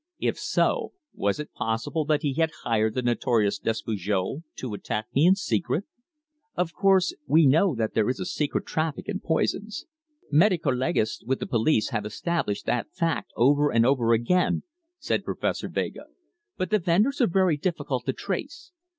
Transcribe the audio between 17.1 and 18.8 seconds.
are very difficult to trace.